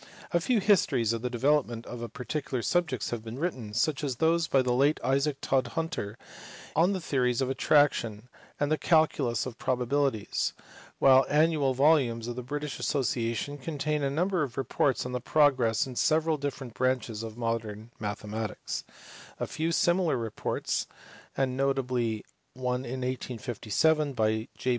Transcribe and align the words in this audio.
A 0.31 0.39
few 0.41 0.59
histories 0.59 1.13
of 1.13 1.21
the 1.21 1.29
development 1.29 1.85
of 1.85 2.11
particular 2.11 2.63
subjects 2.63 3.11
have 3.11 3.23
been 3.23 3.37
written 3.37 3.71
such 3.71 4.03
as 4.03 4.15
those 4.15 4.47
by 4.47 4.63
the 4.63 4.73
late 4.73 4.99
Isaac 5.03 5.39
Todhunter 5.41 6.15
on 6.75 6.93
the 6.93 6.99
theories 6.99 7.39
of 7.39 7.51
attraction 7.51 8.27
and 8.59 8.65
on 8.65 8.69
the 8.69 8.79
calculus 8.79 9.45
of 9.45 9.59
probabilities 9.59 10.53
while 10.97 11.25
the 11.25 11.31
annual 11.31 11.75
volumes 11.75 12.27
of 12.27 12.35
the 12.35 12.41
British 12.41 12.79
Asso 12.79 13.03
ciation 13.03 13.61
contain 13.61 14.01
a 14.01 14.09
number 14.09 14.41
of 14.41 14.57
reports 14.57 15.05
on 15.05 15.11
the 15.11 15.21
progress 15.21 15.85
in 15.85 15.95
several 15.95 16.35
different 16.35 16.73
branches 16.73 17.21
of 17.21 17.37
modern 17.37 17.91
mathematics; 17.99 18.83
a 19.39 19.45
few 19.45 19.71
similar 19.71 20.17
reports 20.17 20.87
(and 21.37 21.55
notably 21.55 22.25
one 22.55 22.83
in 22.85 23.01
1857 23.01 24.13
by 24.13 24.47
J. 24.57 24.69